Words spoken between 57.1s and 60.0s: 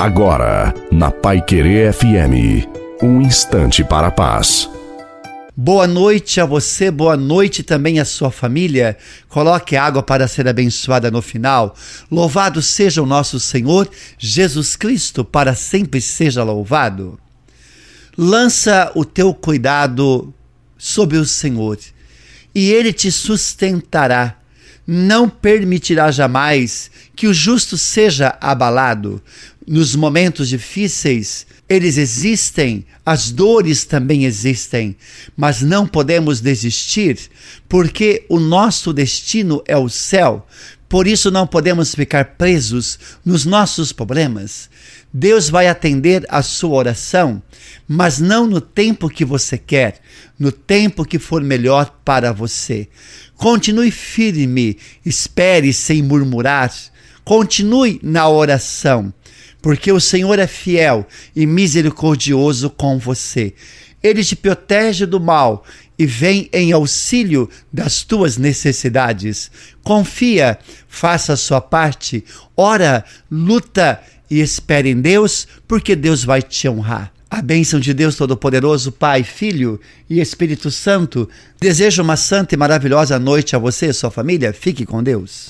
continue na oração, porque o